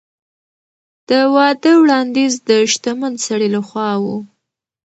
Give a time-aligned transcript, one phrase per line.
[1.09, 4.05] د واده وړاندیز د شتمن سړي له خوا و.